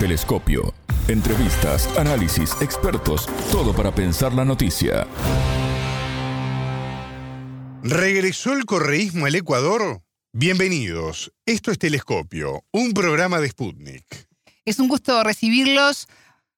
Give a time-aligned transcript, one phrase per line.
[0.00, 0.72] Telescopio.
[1.08, 5.06] Entrevistas, análisis, expertos, todo para pensar la noticia.
[7.82, 10.00] ¿Regresó el correísmo al Ecuador?
[10.32, 11.34] Bienvenidos.
[11.44, 14.06] Esto es Telescopio, un programa de Sputnik.
[14.64, 16.08] Es un gusto recibirlos.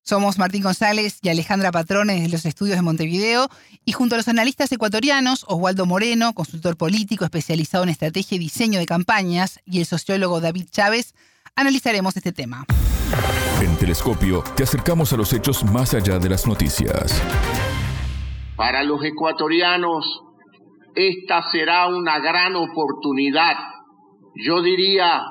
[0.02, 3.48] Somos Martín González y Alejandra Patrones de los estudios de Montevideo
[3.84, 8.79] y junto a los analistas ecuatorianos, Oswaldo Moreno, consultor político especializado en estrategia y diseño
[8.79, 11.14] de campañas, y el sociólogo David Chávez,
[11.57, 12.64] analizaremos este tema.
[13.61, 17.22] En Telescopio te acercamos a los hechos más allá de las noticias.
[18.57, 20.23] Para los ecuatorianos,
[20.95, 23.57] esta será una gran oportunidad,
[24.35, 25.23] yo diría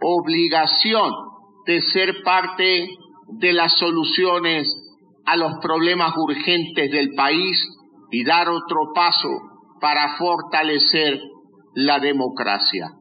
[0.00, 1.12] obligación
[1.66, 2.88] de ser parte
[3.38, 4.68] de las soluciones
[5.26, 7.56] a los problemas urgentes del país
[8.10, 9.28] y dar otro paso
[9.80, 11.20] para fortalecer
[11.74, 12.99] la democracia.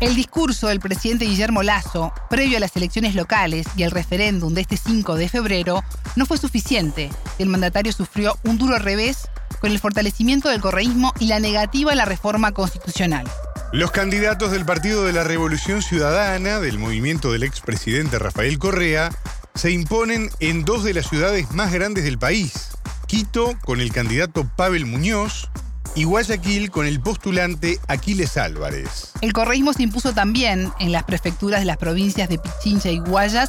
[0.00, 4.62] El discurso del presidente Guillermo Lazo, previo a las elecciones locales y el referéndum de
[4.62, 5.84] este 5 de febrero,
[6.16, 7.10] no fue suficiente.
[7.38, 9.28] El mandatario sufrió un duro revés
[9.60, 13.30] con el fortalecimiento del correísmo y la negativa a la reforma constitucional.
[13.72, 19.10] Los candidatos del Partido de la Revolución Ciudadana, del movimiento del expresidente Rafael Correa,
[19.54, 22.70] se imponen en dos de las ciudades más grandes del país,
[23.06, 25.50] Quito con el candidato Pavel Muñoz
[25.94, 29.12] y Guayaquil con el postulante Aquiles Álvarez.
[29.20, 33.48] El correísmo se impuso también en las prefecturas de las provincias de Pichincha y Guayas,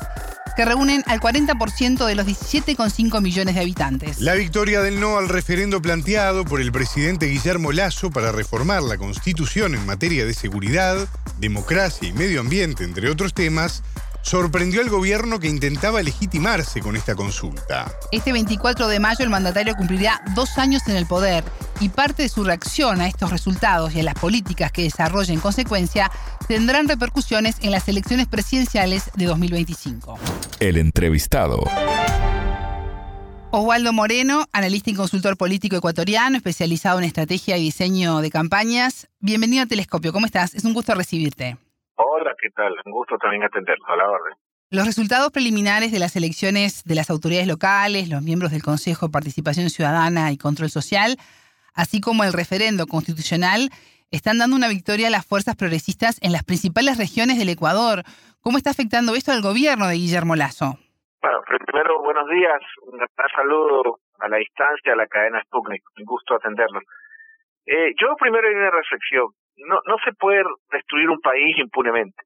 [0.55, 4.19] que reúnen al 40% de los 17,5 millones de habitantes.
[4.19, 8.97] La victoria del no al referendo planteado por el presidente Guillermo Lazo para reformar la
[8.97, 11.07] Constitución en materia de seguridad,
[11.39, 13.83] democracia y medio ambiente, entre otros temas,
[14.21, 17.91] sorprendió al gobierno que intentaba legitimarse con esta consulta.
[18.11, 21.43] Este 24 de mayo el mandatario cumplirá dos años en el poder
[21.79, 25.39] y parte de su reacción a estos resultados y a las políticas que desarrolla en
[25.39, 26.11] consecuencia
[26.47, 30.17] tendrán repercusiones en las elecciones presidenciales de 2025.
[30.59, 31.63] El entrevistado.
[33.53, 39.09] Oswaldo Moreno, analista y consultor político ecuatoriano, especializado en estrategia y diseño de campañas.
[39.19, 40.55] Bienvenido a Telescopio, ¿cómo estás?
[40.55, 41.57] Es un gusto recibirte.
[42.03, 42.73] Hola, ¿qué tal?
[42.83, 44.33] Un gusto también atenderlo, a la orden.
[44.71, 49.11] Los resultados preliminares de las elecciones de las autoridades locales, los miembros del Consejo de
[49.11, 51.17] Participación Ciudadana y Control Social,
[51.75, 53.69] así como el referendo constitucional,
[54.09, 58.01] están dando una victoria a las fuerzas progresistas en las principales regiones del Ecuador.
[58.41, 60.79] ¿Cómo está afectando esto al gobierno de Guillermo Lazo?
[61.21, 62.61] Bueno, primero, buenos días.
[62.81, 62.97] Un
[63.35, 65.83] saludo a la distancia, a la cadena Sputnik.
[65.99, 66.79] Un gusto atenderlo.
[67.67, 69.29] Eh, yo primero hay una reflexión.
[69.57, 72.23] No, no se puede destruir un país impunemente.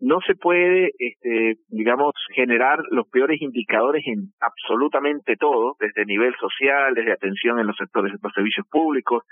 [0.00, 6.94] No se puede, este, digamos, generar los peores indicadores en absolutamente todo, desde nivel social,
[6.94, 9.24] desde atención en los sectores de los servicios públicos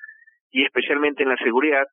[0.51, 1.87] y especialmente en la seguridad,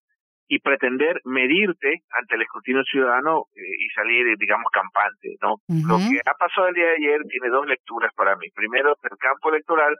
[0.47, 5.55] y pretender medirte ante el escrutinio ciudadano eh, y salir, digamos, campante, ¿no?
[5.88, 8.47] Lo que ha pasado el día de ayer tiene dos lecturas para mí.
[8.53, 9.95] Primero, del campo electoral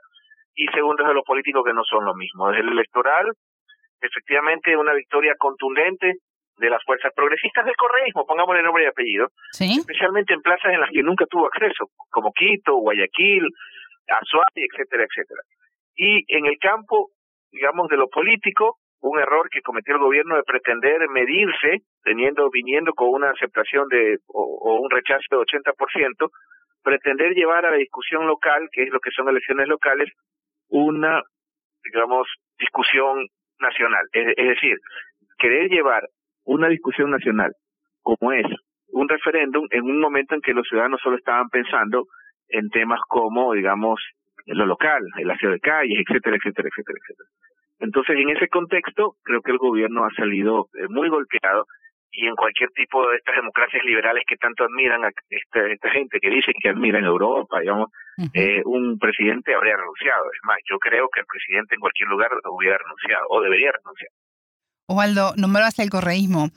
[0.54, 2.48] y segundo, desde lo político, que no son lo mismo.
[2.48, 3.32] Desde el electoral,
[4.00, 6.14] efectivamente, una victoria contundente
[6.56, 9.28] de las fuerzas progresistas del correísmo, pongámosle nombre y apellido,
[9.58, 13.44] especialmente en plazas en las que nunca tuvo acceso, como Quito, Guayaquil,
[14.08, 15.40] Azuay, etcétera, etcétera.
[15.96, 17.10] Y en el campo,
[17.50, 22.92] digamos, de lo político, un error que cometió el gobierno de pretender medirse, teniendo, viniendo
[22.94, 26.30] con una aceptación de, o, un rechazo de 80%,
[26.82, 30.10] pretender llevar a la discusión local, que es lo que son elecciones locales,
[30.68, 31.22] una,
[31.82, 32.26] digamos,
[32.58, 33.26] discusión
[33.60, 34.06] nacional.
[34.12, 34.76] Es, decir,
[35.38, 36.02] querer llevar
[36.44, 37.52] una discusión nacional
[38.02, 38.46] como es
[38.88, 42.06] un referéndum en un momento en que los ciudadanos solo estaban pensando
[42.48, 44.00] en temas como, digamos,
[44.46, 47.28] lo local, el aseo de calles, etcétera, etcétera, etcétera, etcétera.
[47.80, 51.66] Entonces, en ese contexto, creo que el gobierno ha salido eh, muy golpeado
[52.16, 56.20] y en cualquier tipo de estas democracias liberales que tanto admiran a esta, esta gente
[56.20, 57.90] que dicen que admiran Europa, digamos,
[58.32, 60.24] eh, un presidente habría renunciado.
[60.32, 64.10] Es más, yo creo que el presidente en cualquier lugar hubiera renunciado o debería renunciar.
[64.86, 66.50] Osvaldo, nombrabas el correísmo.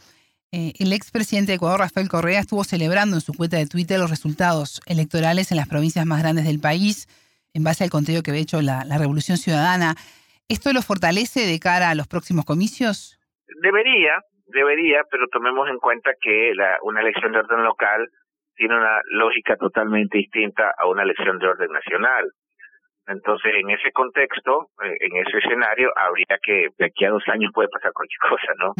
[0.51, 4.11] Eh, el expresidente de Ecuador, Rafael Correa, estuvo celebrando en su cuenta de Twitter los
[4.11, 7.07] resultados electorales en las provincias más grandes del país,
[7.53, 9.95] en base al contenido que había hecho la, la Revolución Ciudadana.
[10.47, 13.19] ¿Esto lo fortalece de cara a los próximos comicios?
[13.61, 18.09] Debería, debería, pero tomemos en cuenta que la, una elección de orden local
[18.55, 22.31] tiene una lógica totalmente distinta a una elección de orden nacional.
[23.07, 27.51] Entonces, en ese contexto, eh, en ese escenario, habría que, de aquí a dos años
[27.53, 28.73] puede pasar cualquier cosa, ¿no?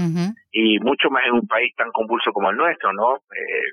[0.51, 3.15] Y mucho más en un país tan convulso como el nuestro, ¿no?
[3.15, 3.71] Eh,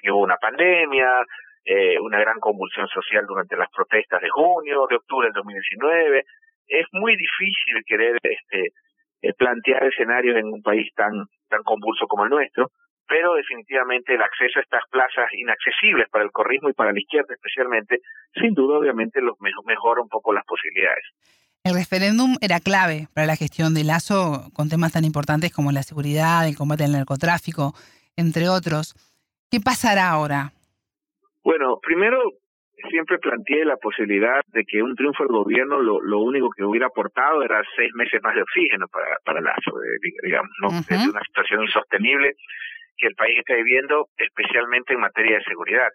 [0.00, 1.24] que hubo una pandemia,
[1.64, 6.24] eh, una gran convulsión social durante las protestas de junio, de octubre del 2019.
[6.68, 8.70] Es muy difícil querer este,
[9.22, 11.12] eh, plantear escenarios en un país tan,
[11.48, 12.70] tan convulso como el nuestro
[13.12, 17.34] pero definitivamente el acceso a estas plazas inaccesibles para el corrismo y para la izquierda
[17.34, 17.98] especialmente,
[18.40, 21.04] sin duda obviamente los mejora un poco las posibilidades.
[21.64, 25.82] El referéndum era clave para la gestión de Lazo con temas tan importantes como la
[25.82, 27.74] seguridad, el combate al narcotráfico,
[28.16, 28.94] entre otros.
[29.50, 30.52] ¿Qué pasará ahora?
[31.44, 32.18] Bueno, primero
[32.90, 36.86] siempre planteé la posibilidad de que un triunfo del gobierno lo, lo único que hubiera
[36.86, 39.72] aportado era seis meses más de oxígeno para, para Lazo,
[40.22, 40.68] digamos, ¿no?
[40.68, 42.34] Es una situación insostenible
[42.96, 45.88] que el país está viviendo, especialmente en materia de seguridad.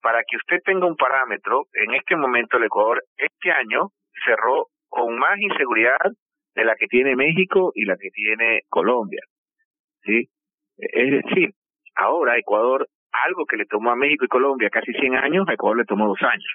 [0.00, 3.88] Para que usted tenga un parámetro, en este momento el Ecuador este año
[4.24, 6.10] cerró con más inseguridad
[6.54, 9.22] de la que tiene México y la que tiene Colombia.
[10.02, 10.28] ¿Sí?
[10.76, 11.50] Es decir,
[11.94, 15.78] ahora Ecuador algo que le tomó a México y Colombia casi 100 años, a Ecuador
[15.78, 16.54] le tomó dos años.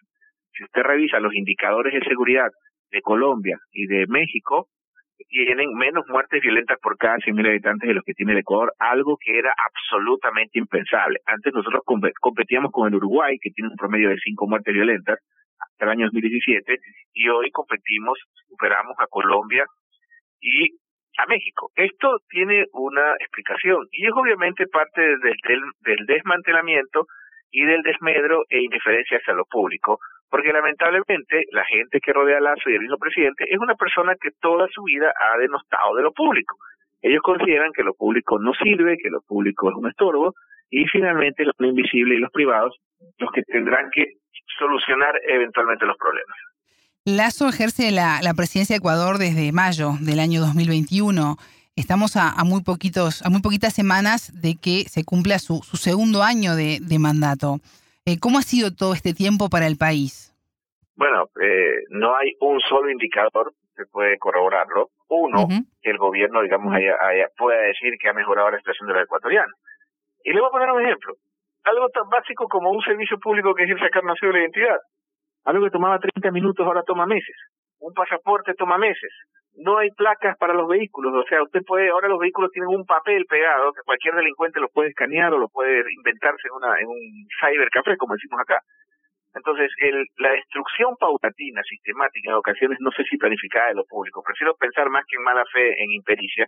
[0.54, 2.50] Si usted revisa los indicadores de seguridad
[2.92, 4.68] de Colombia y de México,
[5.30, 9.18] tienen menos muertes violentas por cada 100.000 habitantes de los que tiene el Ecuador, algo
[9.20, 11.20] que era absolutamente impensable.
[11.26, 11.82] Antes nosotros
[12.20, 15.20] competíamos con el Uruguay, que tiene un promedio de cinco muertes violentas
[15.60, 16.80] hasta el año 2017,
[17.14, 19.66] y hoy competimos, superamos a Colombia
[20.40, 20.78] y
[21.18, 21.72] a México.
[21.76, 27.06] Esto tiene una explicación y es obviamente parte del, desmantelamiento
[27.52, 30.00] y del desmedro e indiferencia hacia lo público,
[30.30, 34.16] porque lamentablemente la gente que rodea a Lazo y el mismo presidente es una persona
[34.20, 36.58] que toda su vida ha denostado de lo público.
[37.02, 40.34] Ellos consideran que lo público no sirve, que lo público es un estorbo,
[40.70, 42.76] y finalmente lo invisible y los privados
[43.20, 44.06] los que tendrán que
[44.58, 46.38] solucionar eventualmente los problemas.
[47.08, 51.38] Lazo ejerce la, presidencia de Ecuador desde mayo del año 2021.
[51.78, 56.52] Estamos a, muy poquitos, a muy poquitas semanas de que se cumpla su, segundo año
[56.58, 57.64] de, mandato.
[58.04, 60.36] Eh, ¿Cómo ha sido todo este tiempo para el país?
[60.98, 64.90] Bueno, eh, no hay un solo indicador que puede corroborarlo.
[65.08, 65.48] Uno,
[65.82, 66.76] que el gobierno, digamos,
[67.38, 69.56] pueda decir que ha mejorado la situación de los ecuatorianos.
[70.26, 71.16] Y le voy a poner un ejemplo.
[71.64, 74.80] Algo tan básico como un servicio público que es el sacar nación de la identidad.
[75.48, 77.36] Algo que tomaba 30 minutos ahora toma meses.
[77.80, 79.14] Un pasaporte toma meses.
[79.56, 82.86] No hay placas para los vehículos, o sea, usted puede, ahora los vehículos tienen un
[82.86, 86.88] papel pegado que cualquier delincuente lo puede escanear o lo puede inventarse en, una, en
[86.88, 87.00] un
[87.40, 88.60] cybercafé, como decimos acá.
[89.34, 94.22] Entonces, el, la destrucción paulatina, sistemática, en ocasiones no sé si planificada de lo público,
[94.22, 96.46] prefiero pensar más que en mala fe, en impericia,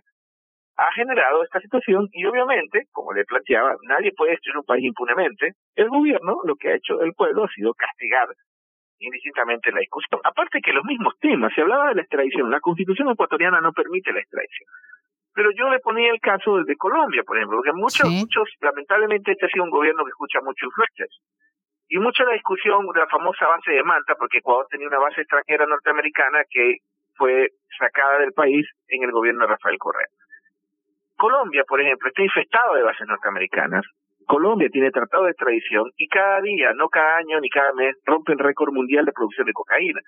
[0.76, 5.54] ha generado esta situación y obviamente, como le planteaba, nadie puede destruir un país impunemente.
[5.74, 8.28] El gobierno, lo que ha hecho el pueblo, ha sido castigar
[9.00, 10.20] indistintamente la discusión.
[10.24, 14.12] Aparte que los mismos temas, se hablaba de la extradición, la constitución ecuatoriana no permite
[14.12, 14.68] la extradición.
[15.34, 19.46] Pero yo le ponía el caso de Colombia, por ejemplo, porque muchos, muchos, lamentablemente este
[19.46, 21.08] ha sido un gobierno que escucha mucho influencias.
[21.88, 25.22] Y mucha la discusión de la famosa base de Manta, porque Ecuador tenía una base
[25.22, 26.78] extranjera norteamericana que
[27.14, 27.48] fue
[27.78, 30.06] sacada del país en el gobierno de Rafael Correa.
[31.16, 33.84] Colombia, por ejemplo, está infestado de bases norteamericanas
[34.30, 38.30] Colombia tiene tratado de extradición y cada día, no cada año ni cada mes, rompe
[38.30, 40.00] el récord mundial de producción de cocaína.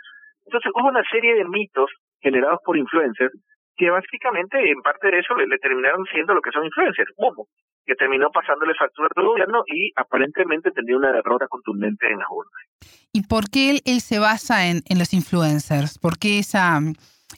[0.47, 1.91] Entonces hubo una serie de mitos
[2.21, 3.33] generados por influencers
[3.75, 7.49] que básicamente en parte de eso le, terminaron siendo lo que son influencers, humo,
[7.85, 12.63] que terminó pasándole factura al gobierno y aparentemente tenía una derrota contundente en las urnas.
[13.13, 15.99] ¿Y por qué él, él se basa en, en, los influencers?
[15.99, 16.79] ¿Por qué esa,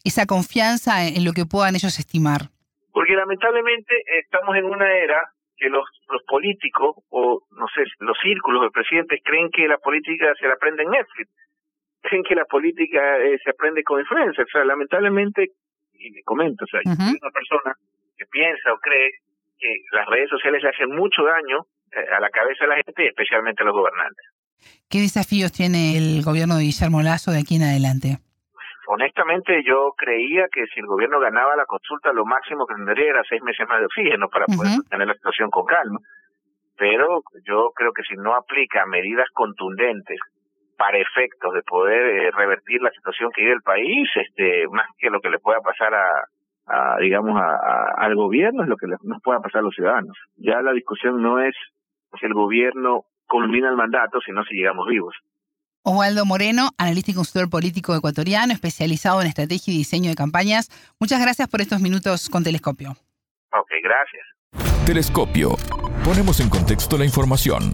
[0.04, 2.52] esa confianza en lo que puedan ellos estimar?
[2.92, 5.22] Porque lamentablemente estamos en una era
[5.64, 10.26] que los, los políticos o, no sé, los círculos de presidentes creen que la política
[10.38, 11.30] se la aprende en Netflix,
[12.02, 14.46] creen que la política eh, se aprende con influencers.
[14.46, 15.48] O sea, lamentablemente,
[15.94, 17.72] y le comento, o sea, una persona
[18.18, 19.10] que piensa o cree
[19.58, 23.06] que las redes sociales le hacen mucho daño eh, a la cabeza de la gente,
[23.06, 24.26] especialmente a los gobernantes.
[24.90, 28.18] ¿Qué desafíos tiene el gobierno de Guillermo Lazo de aquí en adelante?
[28.86, 33.22] Honestamente yo creía que si el gobierno ganaba la consulta lo máximo que tendría era
[33.28, 35.98] seis meses más de oxígeno para poder tener la situación con calma.
[36.76, 40.18] Pero yo creo que si no aplica medidas contundentes
[40.76, 45.10] para efectos de poder eh, revertir la situación que vive el país, este, más que
[45.10, 49.40] lo que le pueda pasar a, digamos, a, al gobierno, es lo que nos pueda
[49.40, 50.16] pasar a los ciudadanos.
[50.36, 51.54] Ya la discusión no es
[52.18, 55.14] si el gobierno culmina el mandato, sino si llegamos vivos.
[55.84, 60.70] Osvaldo Moreno, analista y consultor político ecuatoriano, especializado en estrategia y diseño de campañas.
[60.98, 62.96] Muchas gracias por estos minutos con Telescopio.
[63.52, 64.86] Ok, gracias.
[64.86, 65.56] Telescopio.
[66.02, 67.72] Ponemos en contexto la información.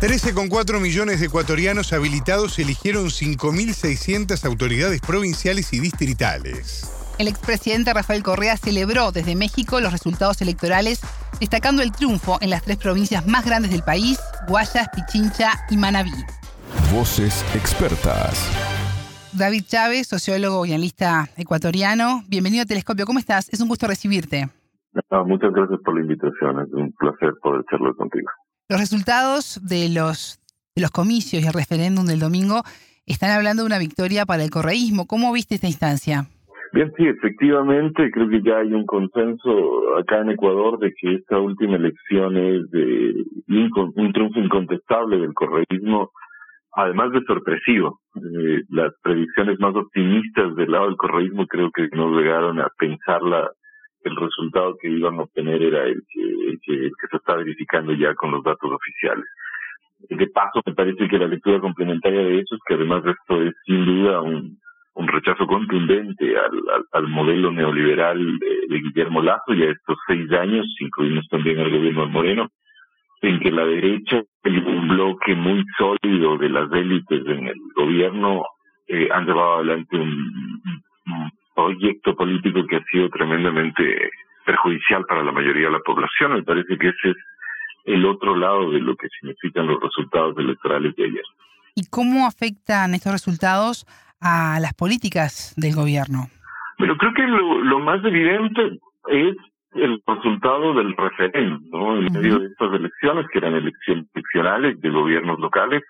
[0.00, 7.03] 13,4 millones de ecuatorianos habilitados eligieron 5.600 autoridades provinciales y distritales.
[7.16, 11.00] El expresidente Rafael Correa celebró desde México los resultados electorales,
[11.38, 14.18] destacando el triunfo en las tres provincias más grandes del país,
[14.48, 16.10] Guayas, Pichincha y Manabí.
[16.92, 18.50] Voces expertas.
[19.32, 22.24] David Chávez, sociólogo y analista ecuatoriano.
[22.26, 23.06] Bienvenido a Telescopio.
[23.06, 23.48] ¿Cómo estás?
[23.52, 24.48] Es un gusto recibirte.
[25.24, 26.60] muchas gracias por la invitación.
[26.60, 28.28] Es un placer poder charlar contigo.
[28.68, 30.40] Los resultados de los,
[30.74, 32.64] de los comicios y el referéndum del domingo
[33.06, 35.06] están hablando de una victoria para el correísmo.
[35.06, 36.28] ¿Cómo viste esta instancia?
[36.74, 41.38] Bien, sí, efectivamente, creo que ya hay un consenso acá en Ecuador de que esta
[41.38, 43.14] última elección es de
[43.94, 46.10] un, triunfo incontestable del correísmo,
[46.72, 48.00] además de sorpresivo.
[48.16, 53.22] Eh, las predicciones más optimistas del lado del correísmo creo que nos llegaron a pensar
[53.22, 53.48] la,
[54.02, 58.16] el resultado que iban a obtener era el que, el que, se está verificando ya
[58.16, 59.26] con los datos oficiales.
[60.10, 63.42] De paso, me parece que la lectura complementaria de eso es que además de esto
[63.42, 64.58] es sin duda un,
[64.94, 70.66] un rechazo contundente al, al, modelo neoliberal de, Guillermo Lazo y a estos seis años,
[70.80, 72.48] incluimos también al gobierno de Moreno,
[73.22, 78.44] en que la derecha y un bloque muy sólido de las élites en el gobierno
[78.86, 80.62] eh, han llevado adelante un,
[81.54, 84.10] proyecto político que ha sido tremendamente
[84.44, 86.32] perjudicial para la mayoría de la población.
[86.32, 87.16] Me parece que ese es
[87.84, 91.22] el otro lado de lo que significan los resultados electorales de ayer.
[91.76, 93.86] ¿Y cómo afectan estos resultados
[94.20, 96.28] a las políticas del gobierno?
[96.78, 98.78] Pero creo que lo, más evidente
[99.08, 99.36] es
[99.74, 101.96] el resultado del referéndum, ¿no?
[101.98, 105.82] En medio de estas elecciones, que eran elecciones eleccionales de gobiernos locales,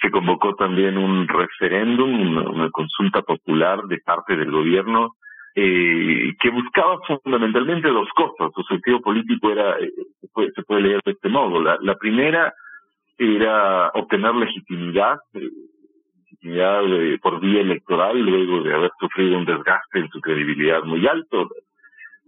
[0.00, 5.14] se convocó también un referéndum, una, consulta popular de parte del gobierno
[5.54, 8.52] eh, que buscaba fundamentalmente dos cosas.
[8.54, 9.92] Su sentido político era, eh,
[10.54, 11.60] se, puede, leer de este modo.
[11.60, 12.54] La, la primera
[13.18, 15.50] era obtener legitimidad, eh,
[17.20, 21.50] por vía electoral luego de haber sufrido un desgaste en su credibilidad muy alto.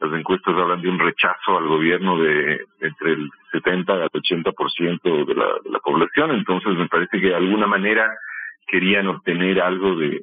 [0.00, 5.34] Las encuestas hablan de un rechazo al gobierno de entre el 70 al 80% de
[5.34, 8.10] la, de la población, entonces me parece que de alguna manera
[8.66, 10.22] querían obtener algo de,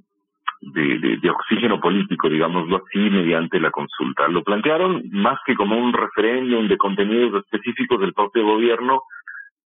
[0.62, 4.28] de, de, oxígeno político, digámoslo así, mediante la consulta.
[4.28, 9.04] Lo plantearon más que como un referéndum de contenidos específicos del propio gobierno,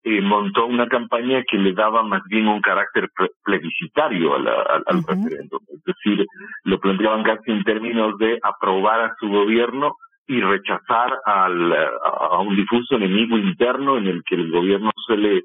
[0.03, 3.09] eh, montó una campaña que le daba más bien un carácter
[3.43, 5.59] plebiscitario al, referéndum.
[5.73, 6.25] Es decir,
[6.63, 9.95] lo planteaban casi en términos de aprobar a su gobierno
[10.27, 15.43] y rechazar al, a un difuso enemigo interno en el que el gobierno suele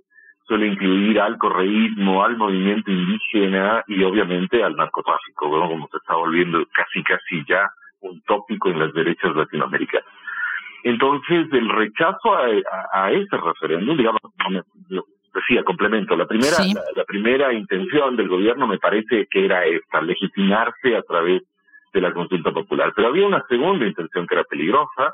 [0.48, 6.64] suele incluir al correísmo, al movimiento indígena y obviamente al narcotráfico, como se está volviendo
[6.72, 10.08] casi casi ya un tópico en las derechas latinoamericanas.
[10.85, 14.20] Entonces, el rechazo a, ese referéndum, digamos,
[15.35, 16.56] decía, complemento, la primera,
[16.94, 21.42] la, primera intención del gobierno me parece que era esta, legitimarse a través
[21.92, 22.92] de la consulta popular.
[22.94, 25.12] Pero había una segunda intención que era peligrosa,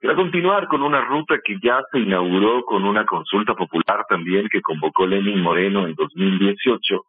[0.00, 4.48] que era continuar con una ruta que ya se inauguró con una consulta popular también
[4.48, 7.04] que convocó Lenin Moreno en 2018,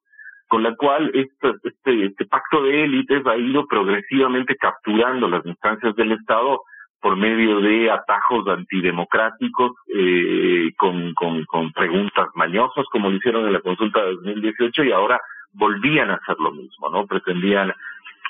[0.48, 5.96] con la cual este, este, este pacto de élites ha ido progresivamente capturando las instancias
[5.96, 6.62] del Estado
[7.01, 13.54] por medio de atajos antidemocráticos eh, con, con, con preguntas mañosas como lo hicieron en
[13.54, 15.22] la consulta de 2018 y ahora
[15.54, 17.06] volvían a hacer lo mismo, ¿no?
[17.06, 17.74] Pretendían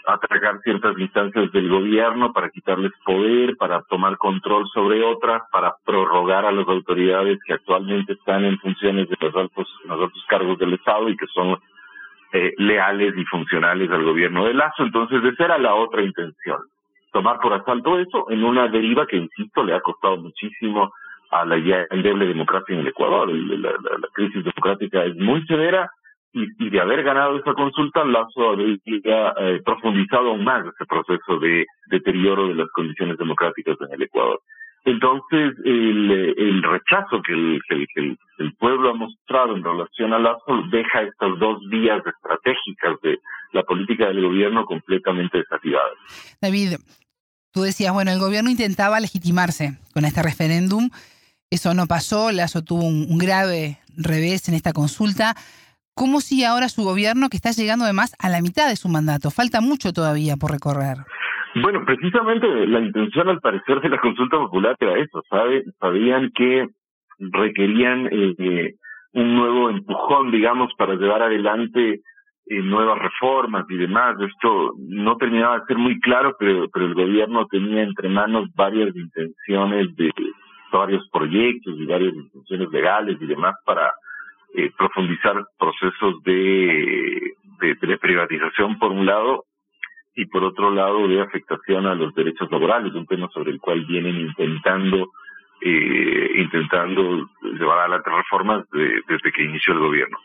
[0.06, 6.46] atacar ciertas instancias del gobierno para quitarles poder, para tomar control sobre otras, para prorrogar
[6.46, 10.74] a las autoridades que actualmente están en funciones de los altos, los altos cargos del
[10.74, 11.58] Estado y que son
[12.32, 14.84] eh, leales y funcionales al gobierno de Lazo.
[14.84, 16.60] Entonces, esa era la otra intención
[17.18, 20.92] tomar por asalto eso en una deriva que, insisto, le ha costado muchísimo
[21.32, 23.28] a la ya endeble democracia en el Ecuador.
[23.34, 23.72] La,
[24.14, 25.90] crisis democrática es muy severa
[26.32, 31.66] y, de haber ganado esa consulta, Lazo habría eh, profundizado aún más ese proceso de
[31.88, 34.40] deterioro de las condiciones democráticas en el Ecuador.
[34.86, 40.64] Entonces, el, el rechazo que el, que el, pueblo ha mostrado en relación a Lazo
[40.70, 43.20] deja estas dos vías estratégicas de
[43.52, 45.94] la política del gobierno completamente desactivadas.
[46.42, 46.76] David,
[47.58, 50.92] Tú decías, bueno, el gobierno intentaba legitimarse con este referéndum.
[51.50, 55.34] Eso no pasó, Lazo tuvo un, grave revés en esta consulta.
[55.96, 59.32] ¿Cómo sigue ahora su gobierno que está llegando además a la mitad de su mandato?
[59.32, 60.98] Falta mucho todavía por recorrer.
[61.56, 65.64] Bueno, precisamente la intención al parecer de la consulta popular era eso, ¿sabe?
[65.80, 66.68] Sabían que
[67.18, 68.76] requerían eh,
[69.14, 72.02] un nuevo empujón, digamos, para llevar adelante
[72.50, 74.16] nuevas reformas y demás.
[74.22, 78.96] Esto no terminaba de ser muy claro, pero, pero el gobierno tenía entre manos varias
[78.96, 80.12] intenciones de
[80.72, 83.94] varios proyectos y varias intenciones legales y demás para
[84.56, 89.44] eh, profundizar procesos de, de, privatización por un lado
[90.16, 93.86] y por otro lado de afectación a los derechos laborales, un tema sobre el cual
[93.86, 95.12] vienen intentando
[95.62, 100.18] eh, intentando llevar a las reformas desde que inició el gobierno.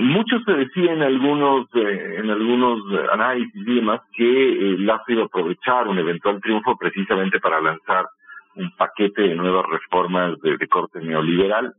[0.00, 2.80] Mucho se decía en algunos eh, en algunos
[3.12, 8.06] análisis y demás que eh, Lazo iba a aprovechar un eventual triunfo precisamente para lanzar
[8.56, 11.72] un paquete de nuevas reformas de, corte neoliberal.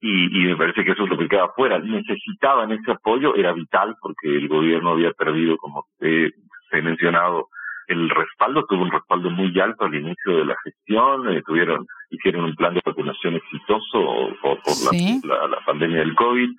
[0.00, 1.78] Y, y, me parece que eso es lo que queda fuera.
[1.78, 6.32] Necesitaban ese apoyo, era vital porque el gobierno había perdido, como se
[6.72, 7.48] ha mencionado,
[7.88, 12.44] el respaldo, tuvo un respaldo muy alto al inicio de la gestión, eh, tuvieron, hicieron
[12.44, 14.58] un plan de vacunación exitoso por,
[15.24, 16.50] la, la, pandemia del COVID,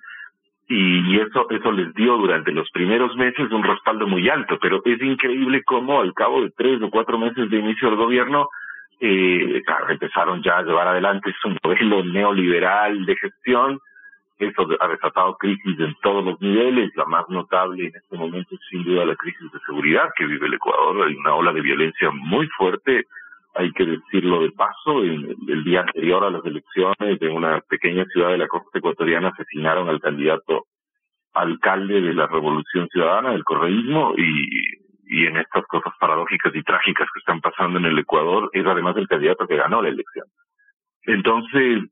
[0.72, 5.02] y, eso, eso les dio durante los primeros meses un respaldo muy alto, pero es
[5.02, 8.48] increíble cómo al cabo de tres o cuatro meses de inicio del gobierno,
[9.00, 13.80] eh, empezaron ya a llevar adelante su modelo neoliberal de gestión,
[14.38, 16.92] eso ha desatado crisis en todos los niveles.
[16.94, 20.46] La más notable en este momento es sin duda la crisis de seguridad que vive
[20.46, 21.06] el Ecuador.
[21.06, 23.06] Hay una ola de violencia muy fuerte,
[23.54, 25.04] hay que decirlo de paso.
[25.04, 29.28] En el día anterior a las elecciones, de una pequeña ciudad de la costa ecuatoriana
[29.28, 30.66] asesinaron al candidato
[31.32, 37.18] alcalde de la Revolución Ciudadana, del correísmo, y, en estas cosas paradójicas y trágicas que
[37.18, 40.26] están pasando en el Ecuador, es además el candidato que ganó la elección.
[41.02, 41.82] Entonces,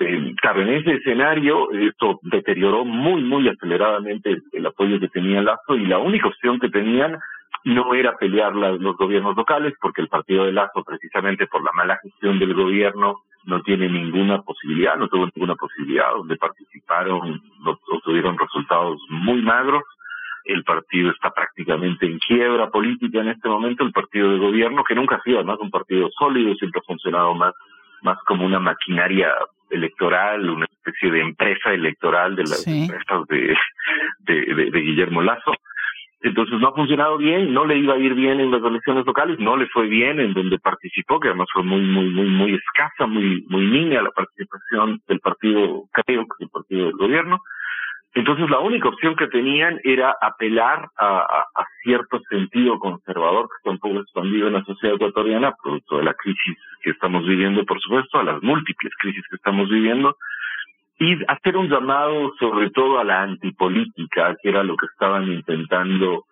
[0.00, 5.86] eh, en ese escenario esto deterioró muy, muy aceleradamente el, apoyo que tenía Lazo y
[5.86, 7.16] la única opción que tenían
[7.64, 11.98] no era pelear los gobiernos locales porque el partido de Lazo, precisamente por la mala
[12.02, 17.42] gestión del gobierno, no tiene ninguna posibilidad, no tuvo ninguna posibilidad, donde participaron,
[17.90, 19.82] obtuvieron resultados muy magros.
[20.44, 24.94] El partido está prácticamente en quiebra política en este momento, el partido de gobierno, que
[24.94, 27.54] nunca ha sido además un partido sólido, siempre ha funcionado más,
[28.02, 29.32] más como una maquinaria
[29.70, 33.56] electoral, una especie de empresa electoral de las empresas de,
[34.20, 35.52] de, de, Guillermo Lazo.
[36.24, 39.38] Entonces no ha funcionado bien, no le iba a ir bien en las elecciones locales,
[39.38, 43.06] no le fue bien en donde participó, que además fue muy, muy, muy, muy escasa,
[43.06, 47.40] muy, muy niña la participación del partido, creo que el partido del gobierno.
[48.14, 53.70] Entonces la única opción que tenían era apelar a, a, cierto sentido conservador que está
[53.72, 57.78] un poco expandido en la sociedad ecuatoriana, producto de la crisis que estamos viviendo, por
[57.82, 60.16] supuesto, a las múltiples crisis que estamos viviendo,
[60.98, 66.24] y hacer un llamado sobre todo a la antipolítica, que era lo que estaban intentando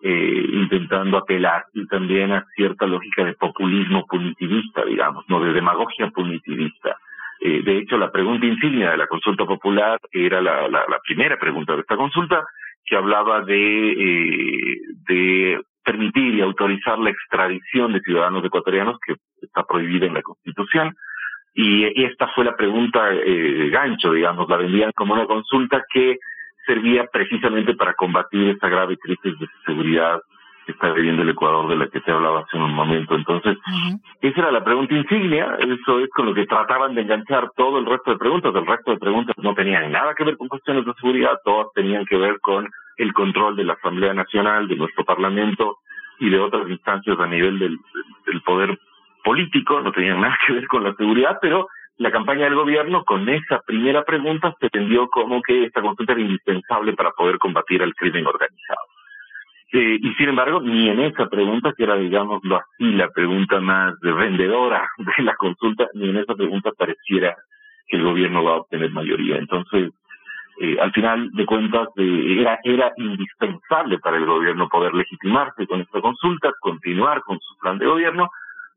[0.00, 6.08] eh, intentando apelar y también a cierta lógica de populismo punitivista, digamos, no de demagogia
[6.10, 6.96] punitivista.
[7.40, 11.80] Eh, de hecho, la pregunta insignia de la consulta popular era la, primera pregunta de
[11.80, 12.44] esta consulta,
[12.84, 14.78] que hablaba de, eh,
[15.08, 20.94] de permitir y autorizar la extradición de ciudadanos ecuatorianos, que está prohibida en la Constitución.
[21.54, 26.18] Y esta fue la pregunta eh, gancho, digamos, la vendían como una consulta que
[26.66, 30.20] servía precisamente para combatir esta grave crisis de seguridad
[30.66, 33.14] que está viviendo el Ecuador de la que te hablaba hace un momento.
[33.14, 33.56] Entonces,
[34.20, 37.86] esa era la pregunta insignia, eso es con lo que trataban de enganchar todo el
[37.86, 38.54] resto de preguntas.
[38.54, 42.04] El resto de preguntas no tenían nada que ver con cuestiones de seguridad, todas tenían
[42.04, 45.78] que ver con el control de la Asamblea Nacional, de nuestro Parlamento
[46.18, 47.78] y de otras instancias a nivel del,
[48.26, 48.78] del poder
[49.28, 53.28] político, no tenían nada que ver con la seguridad, pero la campaña del gobierno con
[53.28, 57.94] esa primera pregunta se entendió como que esta consulta era indispensable para poder combatir el
[57.94, 58.80] crimen organizado.
[59.74, 64.00] Eh, y sin embargo, ni en esa pregunta, que era, digámoslo así, la pregunta más
[64.00, 67.36] de vendedora de la consulta, ni en esa pregunta pareciera
[67.86, 69.36] que el gobierno va a obtener mayoría.
[69.36, 69.92] Entonces,
[70.62, 75.82] eh, al final de cuentas, eh, era, era indispensable para el gobierno poder legitimarse con
[75.82, 78.30] esta consulta, continuar con su plan de gobierno,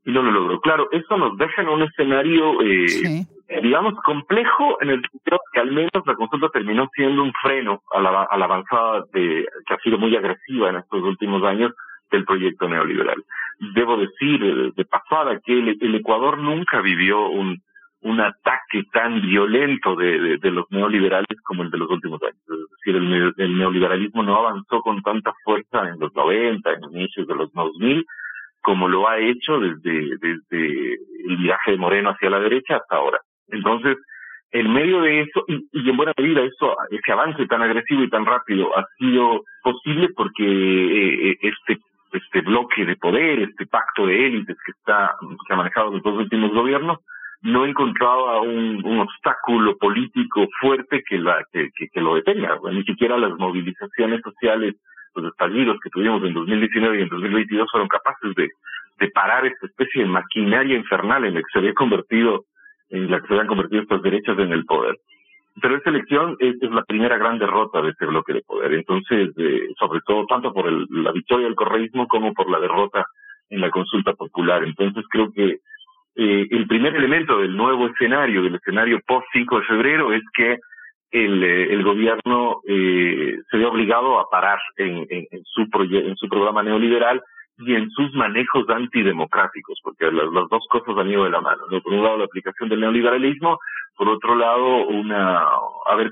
[0.06, 0.60] y no lo logró.
[0.62, 3.26] Claro, esto nos deja en un escenario, eh,
[3.62, 8.02] digamos, complejo en el sentido que al menos la consulta terminó siendo un freno a
[8.02, 11.72] la, a la avanzada de, que ha sido muy agresiva en estos últimos años
[12.10, 13.24] del proyecto neoliberal.
[13.74, 17.62] Debo decir eh, de pasada que el, Ecuador nunca vivió un,
[18.02, 22.42] un ataque tan violento de, de, los neoliberales como el de los últimos años.
[22.48, 27.28] Es decir, el, el neoliberalismo no avanzó con tanta fuerza en los 90, en inicios
[27.28, 28.04] de los 2000,
[28.62, 30.94] como lo ha hecho desde, desde
[31.28, 33.20] el viaje de Moreno hacia la derecha hasta ahora.
[33.50, 33.98] Entonces,
[34.52, 38.10] en medio de eso, y, y, en buena medida eso, ese avance tan agresivo y
[38.10, 41.80] tan rápido ha sido posible porque eh, este
[42.14, 45.16] este bloque de poder, este pacto de élites que está
[45.48, 47.00] que ha manejado los dos últimos gobiernos,
[47.42, 52.60] no encontraba un, un obstáculo político fuerte que la que, que, lo detenga.
[52.72, 54.76] Ni siquiera las movilizaciones sociales
[55.16, 58.50] los estallidos que tuvimos en 2019 y en 2022 fueron capaces de,
[59.00, 62.46] de parar esta especie de maquinaria infernal en la que se había convertido,
[62.90, 64.96] en la que se habían convertido estas derechas en el poder.
[65.60, 68.74] Pero esta elección es, la primera gran derrota de este bloque de poder.
[68.74, 73.06] Entonces, eh, sobre todo, tanto por el, la victoria del correísmo como por la derrota
[73.50, 74.64] en la consulta popular.
[74.64, 75.58] Entonces, creo que
[76.16, 80.58] eh, el primer elemento del nuevo escenario, del escenario post 5 de febrero, es que
[81.12, 86.30] el, eh, el gobierno eh, se ve obligado a parar en, en, su en su
[86.30, 87.22] programa neoliberal
[87.58, 91.64] y en sus manejos antidemocráticos, porque las, las, dos cosas han ido de la mano.
[91.84, 93.60] Por un lado, la aplicación del neoliberalismo,
[93.96, 95.46] por otro lado, una
[95.86, 96.12] haber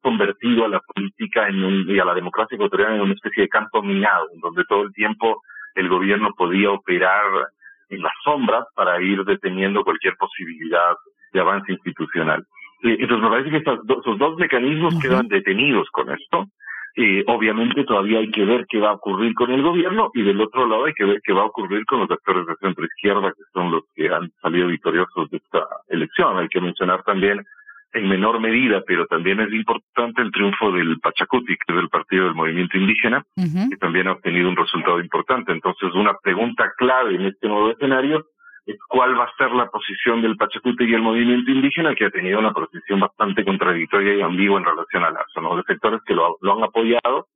[0.00, 3.48] convertido a la política en un, y a la democracia ecuatoriana en una especie de
[3.48, 5.42] campo minado, donde todo el tiempo
[5.74, 7.48] el gobierno podía operar
[7.88, 10.94] en las sombras para ir deteniendo cualquier posibilidad
[11.32, 12.44] de avance institucional.
[12.82, 16.46] Entonces me parece que estos dos mecanismos quedan detenidos con esto.
[16.98, 20.40] y obviamente todavía hay que ver qué va a ocurrir con el gobierno y del
[20.40, 23.32] otro lado hay que ver qué va a ocurrir con los actores de centro izquierda
[23.32, 26.38] que son los que han salido victoriosos de esta elección.
[26.38, 27.44] Hay que mencionar también
[27.92, 32.24] en menor medida, pero también es importante el triunfo del Pachacuti, que es el partido
[32.24, 35.52] del movimiento indígena, que también ha obtenido un resultado importante.
[35.52, 38.24] Entonces, una pregunta clave en este nuevo escenario es
[38.88, 42.38] cuál va a ser la posición del Pachacuti y el movimiento indígena, que ha tenido
[42.38, 45.56] una posición bastante contradictoria y ambigua en relación a Lazo, ¿no?
[45.56, 47.26] De sectores que lo, han apoyado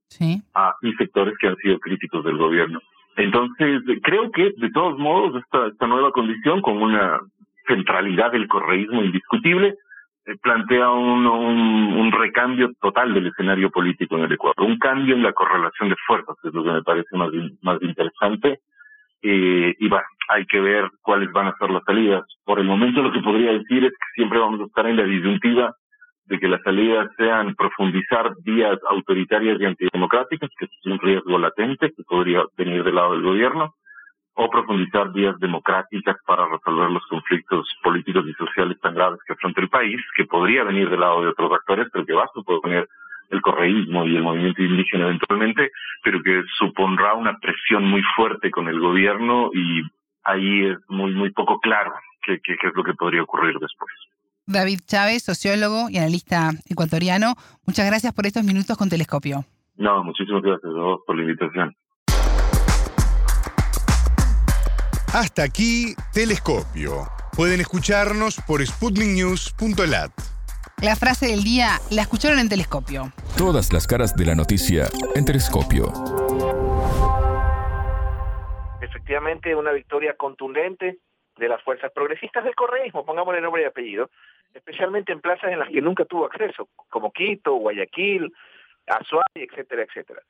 [0.55, 2.81] a, y sectores que han sido críticos del gobierno.
[3.17, 7.21] Entonces, creo que, de todos modos, esta, esta nueva condición, con una
[7.67, 9.75] centralidad del correísmo indiscutible,
[10.27, 15.23] eh, plantea un, un, recambio total del escenario político en el Ecuador, un cambio en
[15.23, 17.31] la correlación de fuerzas, es lo que me parece más,
[17.63, 18.61] más interesante.
[19.23, 22.25] Eh, y bueno, hay que ver cuáles van a ser las salidas.
[22.45, 25.05] Por el momento lo que podría decir es que siempre vamos a estar en la
[25.05, 25.75] disyuntiva
[26.27, 31.93] de que las salidas sean profundizar vías autoritarias y antidemocráticas, que es un riesgo latente
[31.97, 33.75] que podría venir del lado del gobierno,
[34.35, 39.61] o profundizar vías democráticas para resolver los conflictos políticos y sociales tan graves que afronta
[39.61, 42.87] el país, que podría venir del lado de otros actores, pero que va a suponer
[43.31, 45.71] el correísmo y el movimiento indígena eventualmente,
[46.03, 49.83] pero que supondrá una presión muy fuerte con el gobierno y
[50.25, 53.93] ahí es muy, muy poco claro qué, qué, qué es lo que podría ocurrir después.
[54.47, 57.35] David Chávez, sociólogo y analista ecuatoriano,
[57.67, 59.45] muchas gracias por estos minutos con Telescopio.
[59.77, 61.75] No, muchísimas gracias a vos por la invitación.
[65.15, 67.09] Hasta aquí, Telescopio.
[67.37, 70.13] Pueden escucharnos por sputniknews.lat.
[70.83, 73.13] La frase del día la escucharon en Telescopio.
[73.37, 75.93] Todas las caras de la noticia en Telescopio.
[78.81, 80.97] Efectivamente, una victoria contundente
[81.37, 84.09] de las fuerzas progresistas del correísmo, pongámosle nombre y apellido,
[84.55, 88.33] especialmente en plazas en las que nunca tuvo acceso, como Quito, Guayaquil,
[88.87, 90.23] Azuay, etcétera, etcétera.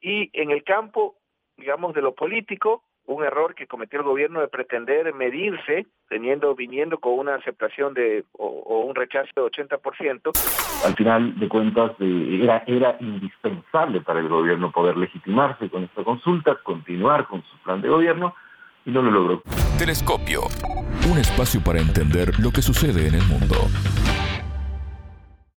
[0.00, 1.16] Y en el campo,
[1.56, 6.98] digamos, de lo político, un error que cometió el gobierno de pretender medirse teniendo viniendo
[6.98, 10.30] con una aceptación de o, un rechazo de 80%.
[10.84, 16.04] Al final de cuentas eh, era era indispensable para el gobierno poder legitimarse con esta
[16.04, 18.34] consulta, continuar con su plan de gobierno
[18.84, 19.42] y no lo logró.
[19.78, 20.42] Telescopio,
[21.10, 23.56] un espacio para entender lo que sucede en el mundo.